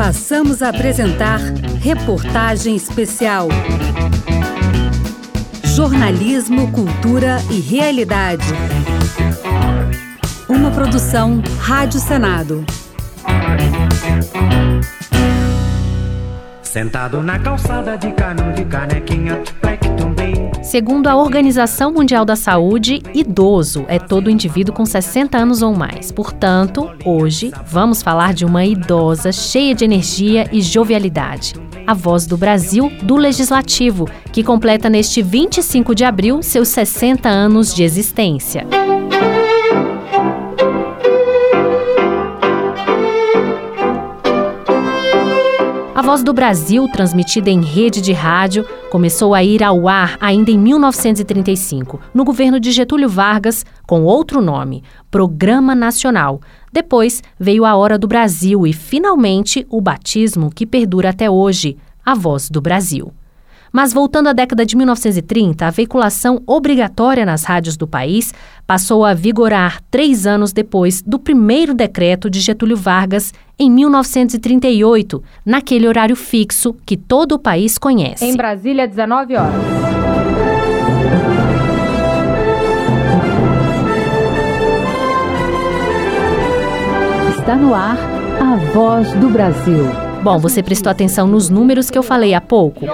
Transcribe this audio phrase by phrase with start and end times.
[0.00, 1.38] Passamos a apresentar
[1.78, 3.48] Reportagem Especial.
[5.62, 8.46] Jornalismo, Cultura e Realidade.
[10.48, 12.64] Uma produção Rádio Senado.
[16.62, 19.42] Sentado na calçada de cano de canequinha,
[19.98, 20.49] também.
[20.62, 26.12] Segundo a Organização Mundial da Saúde, idoso é todo indivíduo com 60 anos ou mais.
[26.12, 31.54] Portanto, hoje vamos falar de uma idosa cheia de energia e jovialidade.
[31.86, 37.74] A voz do Brasil do Legislativo, que completa neste 25 de abril seus 60 anos
[37.74, 38.66] de existência.
[46.00, 50.50] A Voz do Brasil, transmitida em rede de rádio, começou a ir ao ar ainda
[50.50, 56.40] em 1935, no governo de Getúlio Vargas, com outro nome, Programa Nacional.
[56.72, 62.14] Depois veio a Hora do Brasil e, finalmente, o batismo que perdura até hoje, a
[62.14, 63.12] Voz do Brasil.
[63.72, 68.34] Mas voltando à década de 1930, a veiculação obrigatória nas rádios do país
[68.66, 75.86] passou a vigorar três anos depois do primeiro decreto de Getúlio Vargas, em 1938, naquele
[75.86, 78.24] horário fixo que todo o país conhece.
[78.24, 79.54] Em Brasília, 19 horas.
[87.38, 87.98] Está no ar
[88.40, 89.84] a voz do Brasil.
[90.22, 92.86] Bom, você prestou atenção nos números que eu falei há pouco.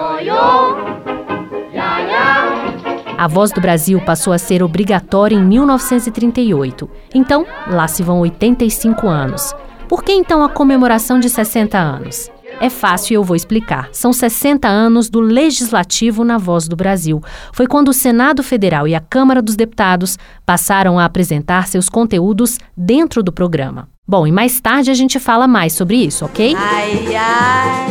[3.19, 6.89] A Voz do Brasil passou a ser obrigatória em 1938.
[7.15, 9.55] Então, lá se vão 85 anos.
[9.89, 12.31] Por que então a comemoração de 60 anos?
[12.61, 13.89] É fácil e eu vou explicar.
[13.93, 17.21] São 60 anos do Legislativo na Voz do Brasil.
[17.53, 22.59] Foi quando o Senado Federal e a Câmara dos Deputados passaram a apresentar seus conteúdos
[22.77, 23.89] dentro do programa.
[24.09, 26.55] Bom, e mais tarde a gente fala mais sobre isso, ok?
[26.57, 27.87] Ai, ai,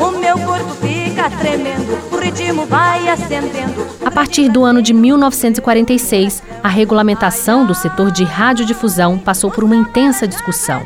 [0.00, 0.74] o meu corpo
[1.22, 3.86] fica tremendo, o ritmo vai acendendo.
[4.04, 9.76] A partir do ano de 1946, a regulamentação do setor de radiodifusão passou por uma
[9.76, 10.82] intensa discussão.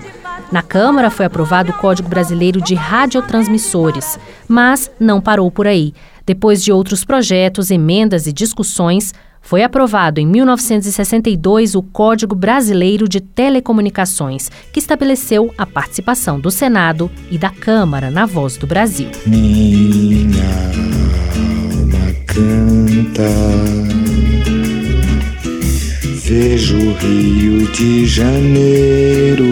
[0.52, 5.92] Na Câmara foi aprovado o Código Brasileiro de Radiotransmissores, mas não parou por aí.
[6.24, 9.14] Depois de outros projetos, emendas e discussões,
[9.46, 17.08] foi aprovado em 1962 o Código Brasileiro de Telecomunicações, que estabeleceu a participação do Senado
[17.30, 19.08] e da Câmara na Voz do Brasil.
[19.24, 20.42] Minha
[21.70, 23.30] alma canta,
[26.24, 29.46] vejo o Rio de Janeiro.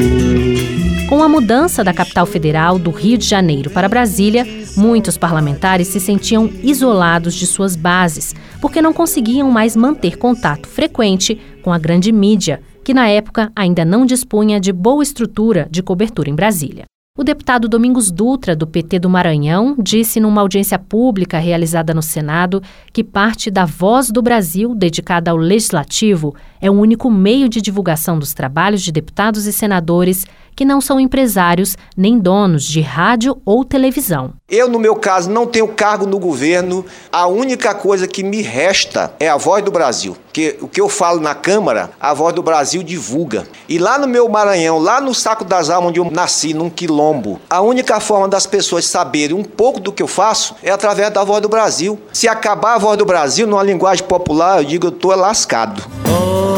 [1.08, 6.00] Com a mudança da capital federal do Rio de Janeiro para Brasília, muitos parlamentares se
[6.00, 12.10] sentiam isolados de suas bases, porque não conseguiam mais manter contato frequente com a grande
[12.10, 16.86] mídia, que na época ainda não dispunha de boa estrutura de cobertura em Brasília.
[17.16, 22.60] O deputado Domingos Dutra, do PT do Maranhão, disse numa audiência pública realizada no Senado
[22.92, 28.18] que parte da Voz do Brasil, dedicada ao Legislativo, é o único meio de divulgação
[28.18, 30.24] dos trabalhos de deputados e senadores
[30.56, 34.32] que não são empresários nem donos de rádio ou televisão.
[34.48, 36.86] Eu, no meu caso, não tenho cargo no governo.
[37.12, 40.16] A única coisa que me resta é a voz do Brasil.
[40.32, 43.46] Que o que eu falo na Câmara, a voz do Brasil divulga.
[43.68, 47.40] E lá no meu Maranhão, lá no Saco das Almas, onde eu nasci, num quilombo,
[47.50, 51.24] a única forma das pessoas saberem um pouco do que eu faço é através da
[51.24, 51.98] voz do Brasil.
[52.12, 55.82] Se acabar a voz do Brasil, numa linguagem popular, eu digo, eu tô lascado.
[56.06, 56.53] Oh.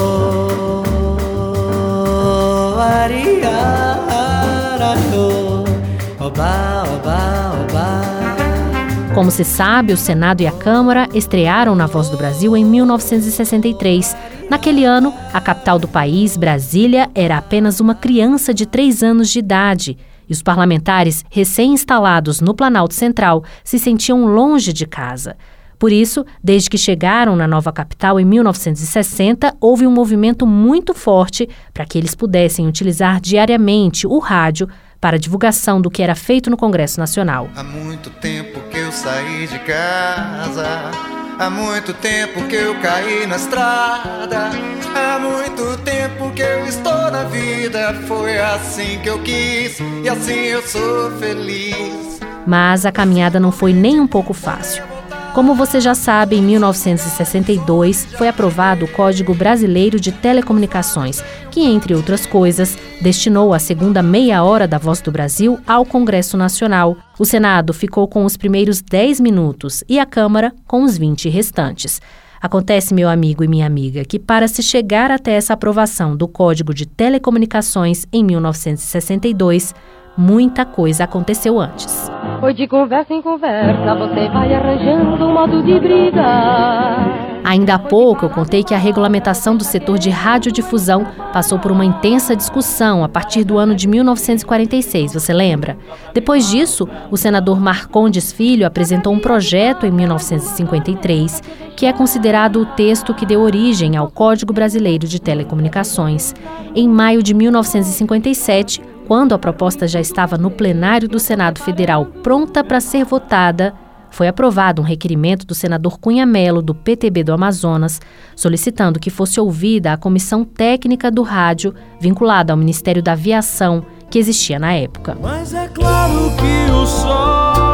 [9.14, 14.14] Como se sabe, o Senado e a Câmara estrearam na Voz do Brasil em 1963.
[14.50, 19.38] Naquele ano, a capital do país, Brasília, era apenas uma criança de três anos de
[19.38, 19.96] idade.
[20.28, 25.34] E os parlamentares, recém-instalados no Planalto Central, se sentiam longe de casa.
[25.78, 31.48] Por isso, desde que chegaram na nova capital em 1960, houve um movimento muito forte
[31.72, 34.68] para que eles pudessem utilizar diariamente o rádio
[35.00, 37.48] para a divulgação do que era feito no Congresso Nacional.
[37.54, 40.90] Há muito tempo que eu saí de casa,
[41.38, 44.50] há muito tempo que eu caí na estrada,
[44.94, 47.94] há muito tempo que eu estou na vida.
[48.08, 52.18] Foi assim que eu quis e assim eu sou feliz.
[52.46, 54.95] Mas a caminhada não foi nem um pouco fácil.
[55.36, 61.94] Como você já sabe, em 1962 foi aprovado o Código Brasileiro de Telecomunicações, que, entre
[61.94, 66.96] outras coisas, destinou a segunda meia hora da Voz do Brasil ao Congresso Nacional.
[67.18, 72.00] O Senado ficou com os primeiros 10 minutos e a Câmara com os 20 restantes.
[72.40, 76.72] Acontece, meu amigo e minha amiga, que para se chegar até essa aprovação do Código
[76.72, 79.74] de Telecomunicações em 1962,
[80.16, 82.10] muita coisa aconteceu antes.
[82.40, 87.26] Foi de conversa em conversa, você vai arranjando um modo de brigar.
[87.46, 91.84] Ainda há pouco eu contei que a regulamentação do setor de radiodifusão passou por uma
[91.84, 95.78] intensa discussão a partir do ano de 1946, você lembra?
[96.12, 101.40] Depois disso, o senador Marcondes Filho apresentou um projeto em 1953,
[101.76, 106.34] que é considerado o texto que deu origem ao Código Brasileiro de Telecomunicações.
[106.74, 112.64] Em maio de 1957, quando a proposta já estava no plenário do Senado Federal pronta
[112.64, 113.74] para ser votada,
[114.10, 118.00] foi aprovado um requerimento do senador Cunha Melo, do PTB do Amazonas,
[118.34, 124.18] solicitando que fosse ouvida a comissão técnica do rádio vinculada ao Ministério da Aviação, que
[124.18, 125.16] existia na época.
[125.20, 127.65] Mas é claro que o sol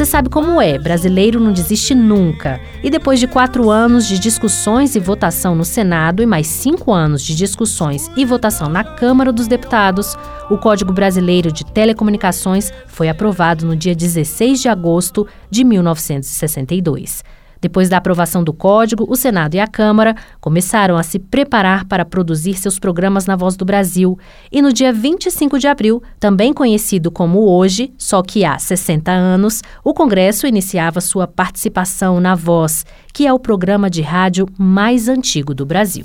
[0.00, 2.58] Você sabe como é, brasileiro não desiste nunca.
[2.82, 7.22] E depois de quatro anos de discussões e votação no Senado e mais cinco anos
[7.22, 10.16] de discussões e votação na Câmara dos Deputados,
[10.48, 17.22] o Código Brasileiro de Telecomunicações foi aprovado no dia 16 de agosto de 1962.
[17.60, 22.04] Depois da aprovação do código, o Senado e a Câmara começaram a se preparar para
[22.04, 24.18] produzir seus programas na Voz do Brasil.
[24.50, 29.62] E no dia 25 de abril, também conhecido como hoje, só que há 60 anos,
[29.84, 35.54] o Congresso iniciava sua participação na Voz, que é o programa de rádio mais antigo
[35.54, 36.04] do Brasil.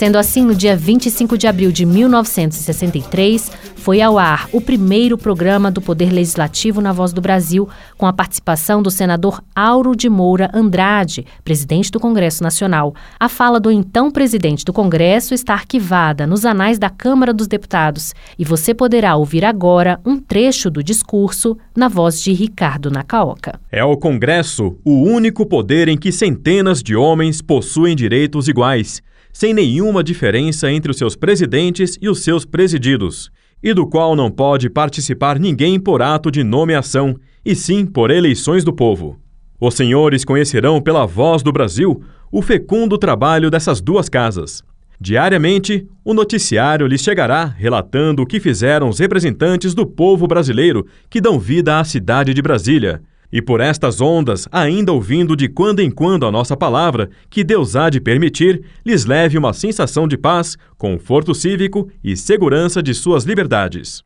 [0.00, 5.70] Sendo assim, no dia 25 de abril de 1963, foi ao ar o primeiro programa
[5.70, 7.68] do Poder Legislativo na Voz do Brasil,
[7.98, 12.94] com a participação do senador Auro de Moura Andrade, presidente do Congresso Nacional.
[13.18, 18.14] A fala do então presidente do Congresso está arquivada nos anais da Câmara dos Deputados
[18.38, 23.60] e você poderá ouvir agora um trecho do discurso na voz de Ricardo Nacaoca.
[23.70, 29.54] É o Congresso o único poder em que centenas de homens possuem direitos iguais sem
[29.54, 33.30] nenhuma diferença entre os seus presidentes e os seus presididos,
[33.62, 38.64] e do qual não pode participar ninguém por ato de nomeação, e sim por eleições
[38.64, 39.18] do povo.
[39.60, 44.62] Os senhores conhecerão pela voz do Brasil o fecundo trabalho dessas duas casas.
[45.00, 51.20] Diariamente, o noticiário lhes chegará relatando o que fizeram os representantes do povo brasileiro que
[51.20, 55.90] dão vida à cidade de Brasília, e por estas ondas, ainda ouvindo de quando em
[55.90, 60.56] quando a nossa palavra, que Deus há de permitir, lhes leve uma sensação de paz,
[60.76, 64.02] conforto cívico e segurança de suas liberdades.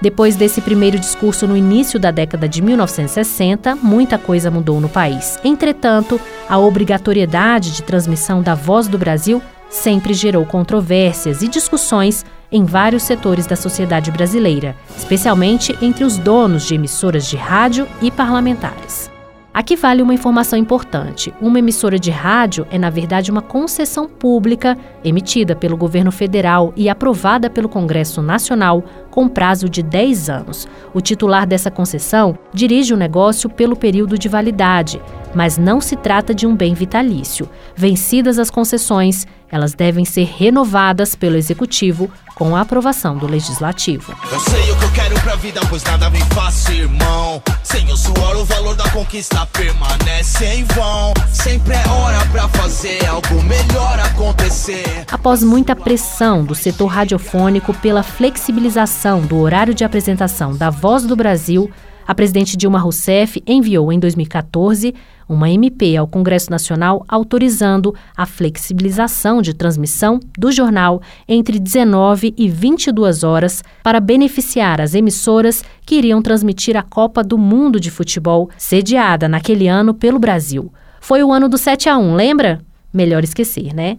[0.00, 5.38] Depois desse primeiro discurso no início da década de 1960, muita coisa mudou no país.
[5.42, 12.64] Entretanto, a obrigatoriedade de transmissão da Voz do Brasil sempre gerou controvérsias e discussões em
[12.64, 19.10] vários setores da sociedade brasileira, especialmente entre os donos de emissoras de rádio e parlamentares.
[19.58, 24.78] Aqui vale uma informação importante: uma emissora de rádio é, na verdade, uma concessão pública
[25.02, 30.68] emitida pelo governo federal e aprovada pelo Congresso Nacional com prazo de 10 anos.
[30.94, 35.02] O titular dessa concessão dirige o negócio pelo período de validade,
[35.34, 37.48] mas não se trata de um bem vitalício.
[37.74, 44.14] Vencidas as concessões, elas devem ser renovadas pelo Executivo com a aprovação do Legislativo.
[44.30, 47.42] Eu sei o que eu quero pra vida, pois nada fácil, irmão.
[47.64, 51.12] Sem o suor, o valor da conquista permanece em vão.
[51.32, 55.04] Sempre é hora pra fazer algo melhor acontecer.
[55.10, 61.16] Após muita pressão do setor radiofônico pela flexibilização do horário de apresentação da Voz do
[61.16, 61.70] Brasil,
[62.08, 64.94] a presidente Dilma Rousseff enviou em 2014
[65.28, 72.48] uma MP ao Congresso Nacional autorizando a flexibilização de transmissão do jornal entre 19 e
[72.48, 78.48] 22 horas para beneficiar as emissoras que iriam transmitir a Copa do Mundo de Futebol,
[78.56, 80.72] sediada naquele ano pelo Brasil.
[81.02, 82.62] Foi o ano do 7 a 1, lembra?
[82.90, 83.98] Melhor esquecer, né?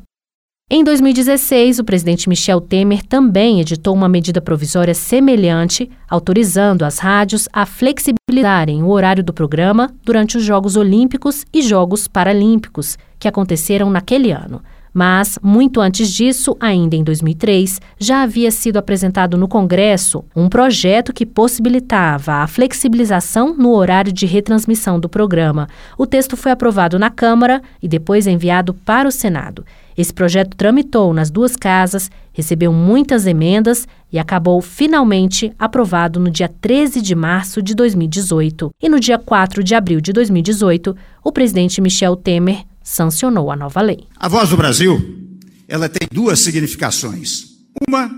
[0.71, 7.49] Em 2016, o presidente Michel Temer também editou uma medida provisória semelhante, autorizando as rádios
[7.51, 13.89] a flexibilizarem o horário do programa durante os Jogos Olímpicos e Jogos Paralímpicos, que aconteceram
[13.89, 14.61] naquele ano.
[14.93, 21.13] Mas, muito antes disso, ainda em 2003, já havia sido apresentado no Congresso um projeto
[21.13, 25.67] que possibilitava a flexibilização no horário de retransmissão do programa.
[25.97, 29.65] O texto foi aprovado na Câmara e depois enviado para o Senado.
[29.99, 36.47] Esse projeto tramitou nas duas casas, recebeu muitas emendas e acabou finalmente aprovado no dia
[36.47, 38.71] 13 de março de 2018.
[38.81, 43.81] E no dia 4 de abril de 2018, o presidente Michel Temer sancionou a nova
[43.81, 44.05] lei.
[44.15, 45.35] A Voz do Brasil
[45.67, 47.57] ela tem duas significações.
[47.85, 48.09] Uma,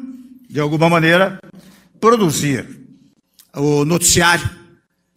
[0.47, 1.39] de alguma maneira,
[1.99, 2.63] produzir
[3.55, 4.47] o noticiário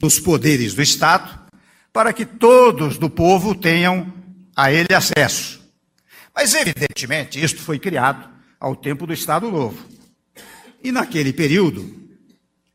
[0.00, 1.28] dos poderes do Estado
[1.92, 4.10] para que todos do povo tenham
[4.56, 5.63] a ele acesso.
[6.34, 9.86] Mas, evidentemente, isto foi criado ao tempo do Estado Novo.
[10.82, 11.94] E naquele período,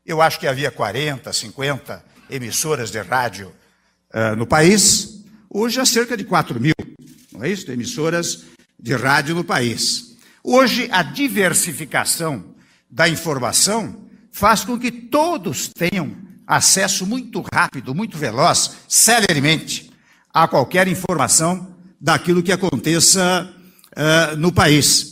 [0.04, 3.52] eu acho que havia 40, 50 emissoras de rádio
[4.14, 5.22] uh, no país.
[5.48, 6.74] Hoje há cerca de 4 mil,
[7.32, 7.70] não é isso?
[7.70, 8.44] Emissoras
[8.78, 10.16] de rádio no país.
[10.42, 12.54] Hoje, a diversificação
[12.90, 19.92] da informação faz com que todos tenham acesso muito rápido, muito veloz, celeremente,
[20.32, 23.48] a qualquer informação daquilo que aconteça
[23.96, 25.10] uh, no país.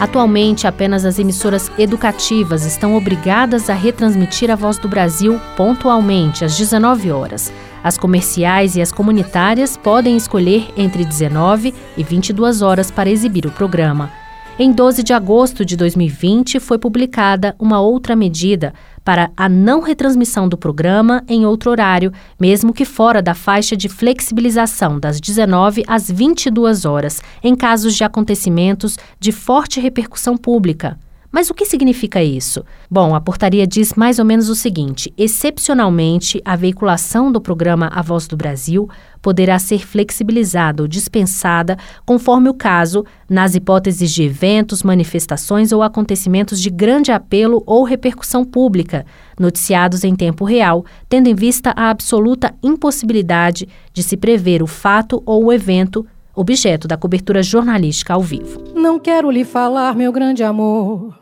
[0.00, 6.56] Atualmente, apenas as emissoras educativas estão obrigadas a retransmitir a Voz do Brasil pontualmente, às
[6.56, 7.52] 19 horas.
[7.84, 13.50] As comerciais e as comunitárias podem escolher entre 19 e 22 horas para exibir o
[13.50, 14.19] programa.
[14.62, 20.46] Em 12 de agosto de 2020, foi publicada uma outra medida para a não retransmissão
[20.46, 26.10] do programa em outro horário, mesmo que fora da faixa de flexibilização das 19 às
[26.10, 30.98] 22 horas, em casos de acontecimentos de forte repercussão pública.
[31.32, 32.64] Mas o que significa isso?
[32.90, 38.02] Bom, a portaria diz mais ou menos o seguinte: excepcionalmente, a veiculação do programa A
[38.02, 38.88] Voz do Brasil
[39.22, 46.60] poderá ser flexibilizada ou dispensada conforme o caso, nas hipóteses de eventos, manifestações ou acontecimentos
[46.60, 49.06] de grande apelo ou repercussão pública,
[49.38, 55.22] noticiados em tempo real, tendo em vista a absoluta impossibilidade de se prever o fato
[55.24, 58.62] ou o evento objeto da cobertura jornalística ao vivo.
[58.74, 61.18] Não quero lhe falar, meu grande amor,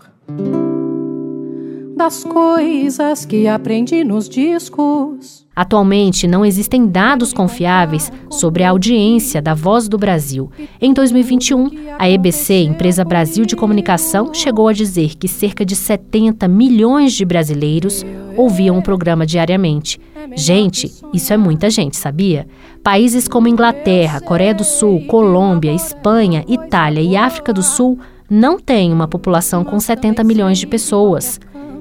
[1.98, 5.44] das coisas que aprendi nos discos.
[5.54, 10.48] Atualmente, não existem dados confiáveis sobre a audiência da Voz do Brasil.
[10.80, 11.68] Em 2021,
[11.98, 17.24] a EBC, Empresa Brasil de Comunicação, chegou a dizer que cerca de 70 milhões de
[17.24, 18.06] brasileiros
[18.36, 20.00] ouviam o programa diariamente.
[20.36, 22.46] Gente, isso é muita gente, sabia?
[22.84, 28.92] Países como Inglaterra, Coreia do Sul, Colômbia, Espanha, Itália e África do Sul não têm
[28.92, 31.40] uma população com 70 milhões de pessoas.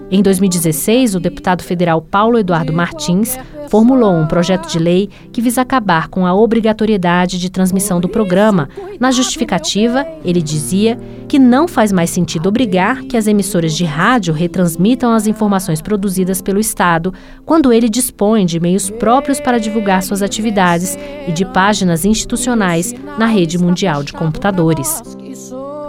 [0.10, 3.38] Em 2016, o deputado federal Paulo Eduardo Martins
[3.68, 8.70] formulou um projeto de lei que visa acabar com a obrigatoriedade de transmissão do programa.
[9.02, 14.34] Na justificativa, ele dizia que não faz mais sentido obrigar que as emissoras de rádio
[14.34, 17.14] retransmitam as informações produzidas pelo Estado,
[17.46, 23.26] quando ele dispõe de meios próprios para divulgar suas atividades e de páginas institucionais na
[23.26, 25.04] rede mundial de computadores.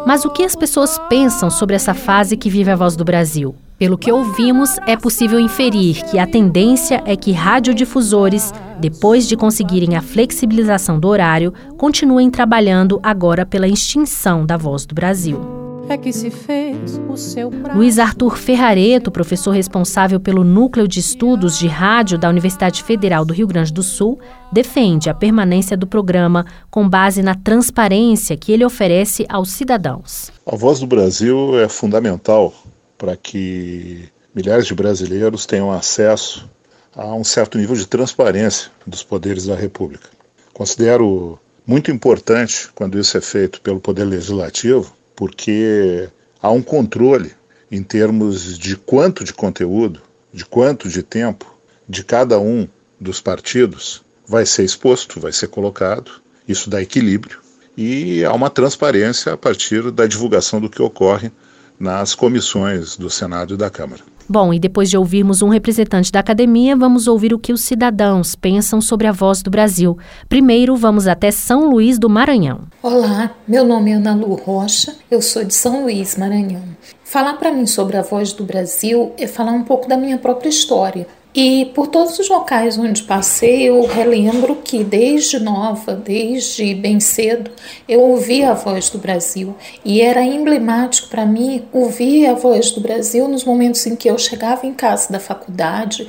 [0.09, 3.55] Mas o que as pessoas pensam sobre essa fase que vive a voz do Brasil?
[3.79, 8.51] Pelo que ouvimos, é possível inferir que a tendência é que radiodifusores,
[8.81, 14.95] depois de conseguirem a flexibilização do horário, continuem trabalhando agora pela extinção da voz do
[14.95, 15.58] Brasil.
[15.91, 21.59] É que se fez o seu Luiz Arthur Ferrareto, professor responsável pelo Núcleo de Estudos
[21.59, 24.21] de Rádio da Universidade Federal do Rio Grande do Sul,
[24.53, 30.31] defende a permanência do programa com base na transparência que ele oferece aos cidadãos.
[30.47, 32.53] A Voz do Brasil é fundamental
[32.99, 36.47] para que milhares de brasileiros tenham acesso
[36.95, 40.11] a um certo nível de transparência dos poderes da República.
[40.53, 46.09] Considero muito importante quando isso é feito pelo Poder Legislativo, porque
[46.41, 47.33] há um controle
[47.73, 50.01] em termos de quanto de conteúdo,
[50.33, 51.59] de quanto de tempo
[51.89, 52.69] de cada um
[53.01, 56.13] dos partidos vai ser exposto, vai ser colocado.
[56.47, 57.41] Isso dá equilíbrio
[57.77, 61.33] e há uma transparência a partir da divulgação do que ocorre
[61.81, 64.05] nas comissões do Senado e da Câmara.
[64.31, 68.35] Bom, e depois de ouvirmos um representante da academia, vamos ouvir o que os cidadãos
[68.35, 69.97] pensam sobre a voz do Brasil.
[70.29, 72.61] Primeiro, vamos até São Luís do Maranhão.
[72.83, 76.63] Olá, meu nome é Ana Lu Rocha, eu sou de São Luís, Maranhão.
[77.03, 80.51] Falar para mim sobre a voz do Brasil é falar um pouco da minha própria
[80.51, 81.07] história.
[81.41, 87.49] E por todos os locais onde passei, eu relembro que desde nova, desde bem cedo,
[87.89, 89.55] eu ouvia a voz do Brasil.
[89.85, 94.19] E era emblemático para mim ouvir a voz do Brasil nos momentos em que eu
[94.19, 96.09] chegava em casa da faculdade.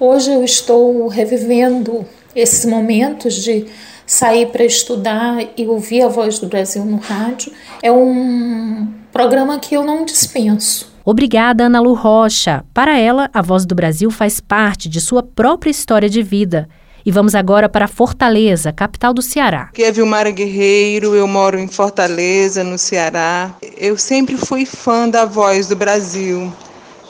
[0.00, 2.04] Hoje eu estou revivendo
[2.34, 3.66] esses momentos de
[4.04, 7.52] sair para estudar e ouvir a voz do Brasil no rádio.
[7.80, 10.93] É um programa que eu não dispenso.
[11.04, 12.64] Obrigada, Ana Lu Rocha.
[12.72, 16.66] Para ela, a Voz do Brasil faz parte de sua própria história de vida.
[17.04, 19.64] E vamos agora para Fortaleza, capital do Ceará.
[19.64, 23.54] Aqui é Vilmara Guerreiro, eu moro em Fortaleza, no Ceará.
[23.76, 26.50] Eu sempre fui fã da Voz do Brasil.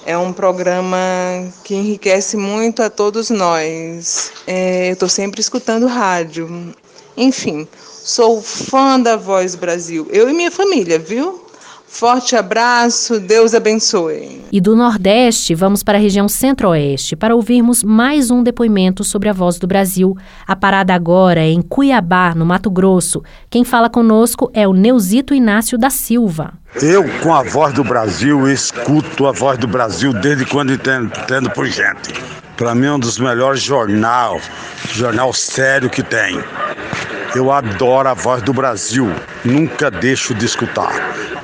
[0.05, 0.99] É um programa
[1.63, 4.33] que enriquece muito a todos nós.
[4.45, 6.75] É, eu estou sempre escutando rádio.
[7.17, 10.09] Enfim, sou fã da Voz Brasil.
[10.11, 11.44] Eu e minha família, viu?
[11.95, 14.43] Forte abraço, Deus abençoe.
[14.51, 19.33] E do Nordeste, vamos para a região Centro-Oeste para ouvirmos mais um depoimento sobre a
[19.33, 20.17] voz do Brasil.
[20.45, 23.23] A parada agora é em Cuiabá, no Mato Grosso.
[23.49, 26.55] Quem fala conosco é o Neuzito Inácio da Silva.
[26.83, 31.49] Eu, com a voz do Brasil, escuto a voz do Brasil desde quando entendo, entendo
[31.53, 32.13] por gente.
[32.56, 34.40] Para mim é um dos melhores jornal,
[34.92, 36.38] jornal sério que tem.
[37.34, 39.11] Eu adoro a voz do Brasil,
[39.44, 40.92] nunca deixo de escutar.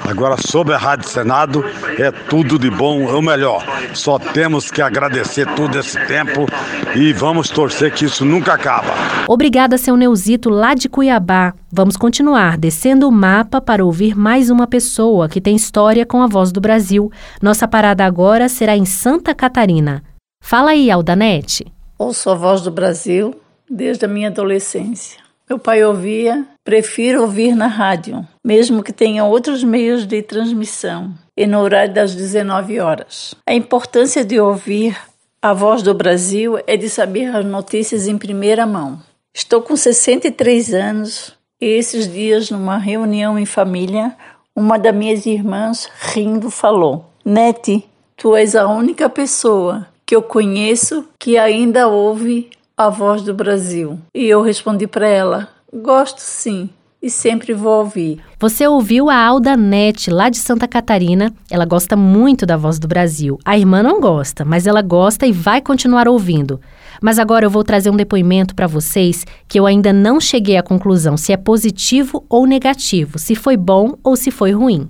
[0.09, 1.65] Agora, sobre a Rádio Senado,
[1.99, 3.65] é tudo de bom, é o melhor.
[3.93, 6.47] Só temos que agradecer todo esse tempo
[6.95, 8.93] e vamos torcer que isso nunca acaba.
[9.29, 11.55] Obrigada, seu Neuzito, lá de Cuiabá.
[11.73, 16.27] Vamos continuar descendo o mapa para ouvir mais uma pessoa que tem história com a
[16.27, 17.11] voz do Brasil.
[17.43, 20.03] Nossa parada agora será em Santa Catarina.
[20.41, 21.67] Fala aí, Aldanete.
[21.99, 25.21] Ouço a voz do Brasil desde a minha adolescência.
[25.49, 31.47] Meu pai ouvia, prefiro ouvir na rádio, mesmo que tenha outros meios de transmissão, e
[31.47, 33.35] no horário das 19 horas.
[33.47, 34.97] A importância de ouvir
[35.43, 39.01] a voz do Brasil é de saber as notícias em primeira mão.
[39.35, 44.17] Estou com 63 anos e esses dias, numa reunião em família,
[44.55, 47.85] uma das minhas irmãs, rindo, falou: Nete,
[48.17, 53.97] tu és a única pessoa que eu conheço que ainda ouve a voz do Brasil.
[54.13, 56.69] E eu respondi para ela: gosto sim.
[57.01, 58.21] E sempre vou ouvir.
[58.41, 61.33] Você ouviu a Alda Nete, lá de Santa Catarina.
[61.49, 63.39] Ela gosta muito da voz do Brasil.
[63.45, 66.61] A irmã não gosta, mas ela gosta e vai continuar ouvindo.
[67.01, 70.63] Mas agora eu vou trazer um depoimento para vocês que eu ainda não cheguei à
[70.63, 74.89] conclusão se é positivo ou negativo, se foi bom ou se foi ruim.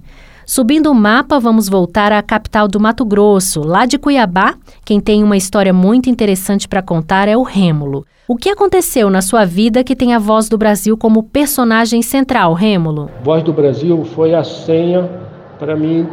[0.53, 4.57] Subindo o mapa, vamos voltar à capital do Mato Grosso, lá de Cuiabá.
[4.85, 8.05] Quem tem uma história muito interessante para contar é o Rêmulo.
[8.27, 12.53] O que aconteceu na sua vida que tem a voz do Brasil como personagem central,
[12.53, 13.09] Rêmulo?
[13.23, 15.09] Voz do Brasil foi a senha
[15.57, 16.05] para mim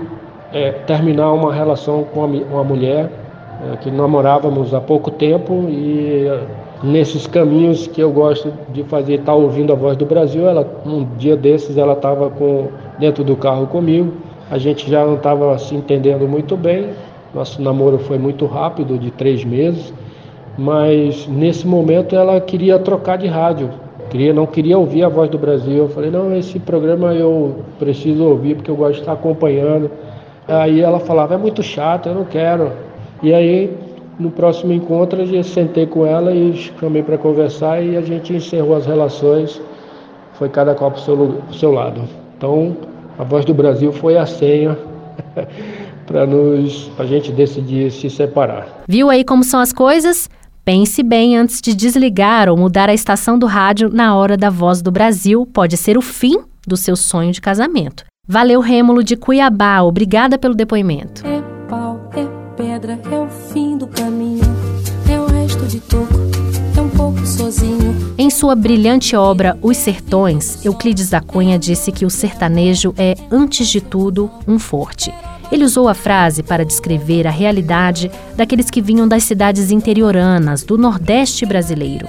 [0.54, 3.10] é, terminar uma relação com uma mulher
[3.74, 6.44] é, que namorávamos há pouco tempo e é,
[6.84, 10.48] nesses caminhos que eu gosto de fazer, estar tá ouvindo a voz do Brasil.
[10.48, 12.32] Ela, um dia desses ela estava
[13.00, 16.90] dentro do carro comigo a gente já não estava se entendendo muito bem.
[17.34, 19.94] Nosso namoro foi muito rápido, de três meses,
[20.58, 23.70] mas nesse momento ela queria trocar de rádio.
[24.10, 25.76] Queria, não queria ouvir a voz do Brasil.
[25.76, 29.92] Eu falei, não, esse programa eu preciso ouvir porque eu gosto de estar acompanhando.
[30.48, 32.72] Aí ela falava, é muito chato, eu não quero.
[33.22, 33.76] E aí,
[34.18, 38.78] no próximo encontro, eu sentei com ela e chamei para conversar e a gente encerrou
[38.78, 39.62] as relações.
[40.34, 42.04] Foi cada qual para o seu, seu lado.
[42.38, 42.78] Então,
[43.18, 44.78] a Voz do Brasil foi a senha
[46.06, 48.84] para nos a gente decidir se separar.
[48.88, 50.30] Viu aí como são as coisas?
[50.64, 54.82] Pense bem antes de desligar ou mudar a estação do rádio na hora da Voz
[54.82, 55.46] do Brasil.
[55.46, 58.04] Pode ser o fim do seu sonho de casamento.
[58.28, 59.82] Valeu, Rêmulo de Cuiabá.
[59.82, 61.26] Obrigada pelo depoimento.
[61.26, 62.26] É pau, é
[62.58, 63.57] pedra, é o fim
[68.18, 73.70] Em sua brilhante obra Os Sertões, Euclides da Cunha disse que o sertanejo é, antes
[73.70, 75.14] de tudo, um forte.
[75.50, 80.78] Ele usou a frase para descrever a realidade daqueles que vinham das cidades interioranas do
[80.78, 82.06] Nordeste brasileiro.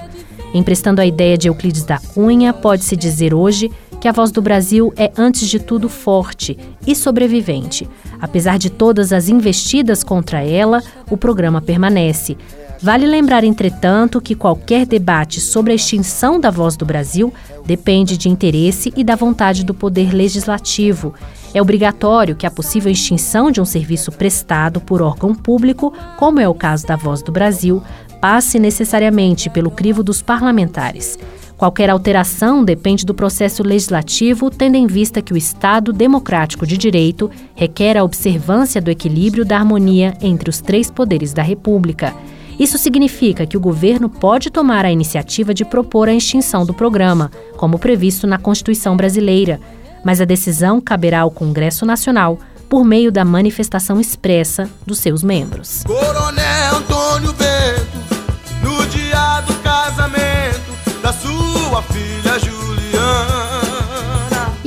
[0.53, 4.93] Emprestando a ideia de Euclides da Cunha, pode-se dizer hoje que a voz do Brasil
[4.95, 7.87] é, antes de tudo, forte e sobrevivente.
[8.21, 12.37] Apesar de todas as investidas contra ela, o programa permanece,
[12.81, 17.33] Vale lembrar, entretanto, que qualquer debate sobre a extinção da voz do Brasil
[17.65, 21.13] depende de interesse e da vontade do Poder Legislativo.
[21.53, 26.47] É obrigatório que a possível extinção de um serviço prestado por órgão público, como é
[26.47, 27.83] o caso da Voz do Brasil,
[28.21, 31.19] passe necessariamente pelo crivo dos parlamentares.
[31.59, 37.29] Qualquer alteração depende do processo legislativo, tendo em vista que o Estado democrático de direito
[37.53, 42.15] requer a observância do equilíbrio da harmonia entre os três poderes da República.
[42.57, 47.29] Isso significa que o governo pode tomar a iniciativa de propor a extinção do programa,
[47.57, 49.59] como previsto na Constituição brasileira,
[50.01, 55.83] mas a decisão caberá ao Congresso Nacional por meio da manifestação expressa dos seus membros.
[55.83, 56.48] Coronel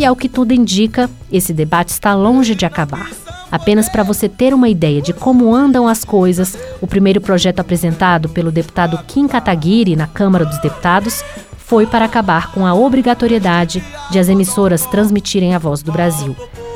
[0.02, 3.08] E ao que tudo indica, esse debate está longe de acabar.
[3.52, 8.28] Apenas para você ter uma ideia de como andam as coisas, o primeiro projeto apresentado
[8.28, 11.22] pelo deputado Kim Kataguiri na Câmara dos Deputados
[11.56, 16.34] foi para acabar com a obrigatoriedade de as emissoras transmitirem a voz do Brasil.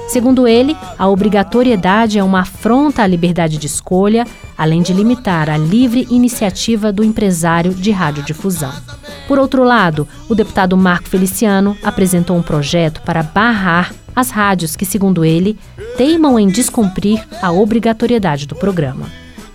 [0.09, 4.25] Segundo ele, a obrigatoriedade é uma afronta à liberdade de escolha,
[4.57, 8.73] além de limitar a livre iniciativa do empresário de radiodifusão.
[9.27, 14.87] Por outro lado, o deputado Marco Feliciano apresentou um projeto para barrar as rádios que,
[14.87, 15.59] segundo ele,
[15.97, 19.07] teimam em descumprir a obrigatoriedade do programa.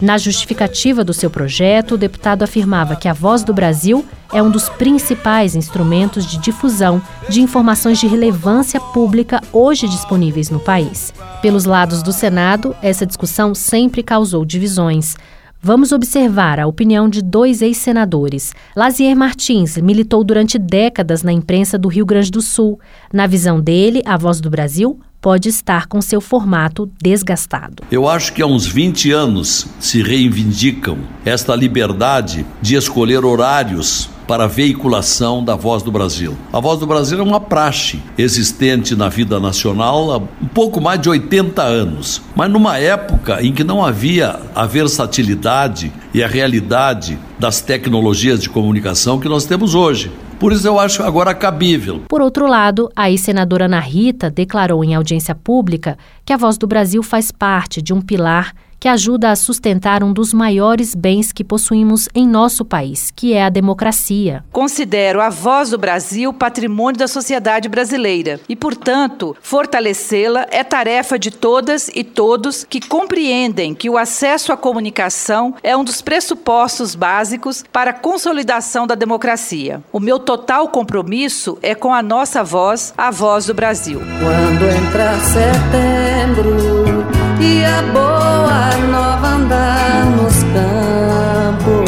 [0.01, 4.49] Na justificativa do seu projeto, o deputado afirmava que a Voz do Brasil é um
[4.49, 11.13] dos principais instrumentos de difusão de informações de relevância pública hoje disponíveis no país.
[11.41, 15.15] Pelos lados do Senado, essa discussão sempre causou divisões.
[15.63, 18.51] Vamos observar a opinião de dois ex-senadores.
[18.75, 22.79] Lazier Martins militou durante décadas na imprensa do Rio Grande do Sul.
[23.13, 27.83] Na visão dele, a Voz do Brasil pode estar com seu formato desgastado.
[27.91, 34.45] Eu acho que há uns 20 anos se reivindicam esta liberdade de escolher horários para
[34.45, 36.38] a veiculação da Voz do Brasil.
[36.51, 40.99] A Voz do Brasil é uma praxe existente na vida nacional há um pouco mais
[40.99, 47.17] de 80 anos, mas numa época em que não havia a versatilidade e a realidade
[47.39, 50.12] das tecnologias de comunicação que nós temos hoje.
[50.39, 52.01] Por isso eu acho agora cabível.
[52.10, 56.65] Por outro lado, a ex-senadora Ana Rita declarou em audiência pública que a Voz do
[56.65, 61.43] Brasil faz parte de um pilar que ajuda a sustentar um dos maiores bens que
[61.43, 64.43] possuímos em nosso país, que é a democracia.
[64.51, 71.29] Considero a voz do Brasil patrimônio da sociedade brasileira e, portanto, fortalecê-la é tarefa de
[71.29, 77.63] todas e todos que compreendem que o acesso à comunicação é um dos pressupostos básicos
[77.71, 79.83] para a consolidação da democracia.
[79.93, 84.01] O meu total compromisso é com a nossa voz, a voz do Brasil.
[84.19, 87.00] Quando entrar setembro
[87.41, 91.82] e a boa nova andar nos campos.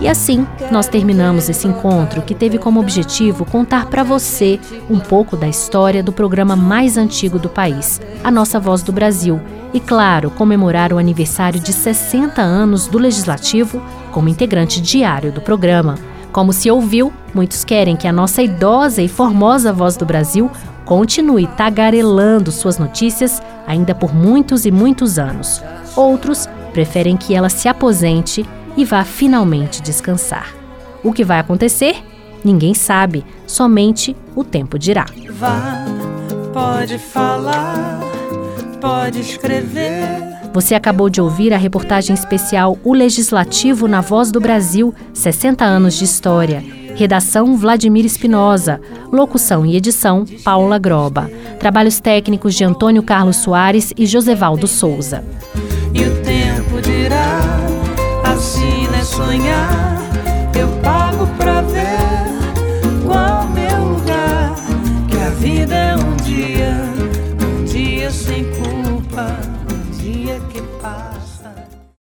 [0.00, 4.58] E assim, nós terminamos esse encontro que teve como objetivo contar para você
[4.90, 9.38] um pouco da história do programa mais antigo do país, a Nossa Voz do Brasil,
[9.74, 15.94] e claro, comemorar o aniversário de 60 anos do Legislativo como integrante diário do programa.
[16.32, 20.50] Como se ouviu, muitos querem que a nossa idosa e formosa Voz do Brasil
[20.84, 25.62] continue tagarelando suas notícias ainda por muitos e muitos anos.
[25.96, 28.44] Outros preferem que ela se aposente
[28.76, 30.54] e vá finalmente descansar.
[31.02, 31.96] O que vai acontecer?
[32.44, 35.06] Ninguém sabe, somente o tempo dirá.
[35.30, 35.84] Vá,
[36.52, 38.00] pode falar,
[38.80, 40.32] pode escrever.
[40.52, 45.94] Você acabou de ouvir a reportagem especial O Legislativo na Voz do Brasil 60 anos
[45.94, 48.80] de história Redação Vladimir Espinosa.
[49.10, 51.30] Locução e edição Paula Groba.
[51.58, 55.24] Trabalhos técnicos de Antônio Carlos Soares e Josevaldo Souza.
[55.94, 57.40] E o tempo dirá,
[58.24, 59.81] assim é sonhar.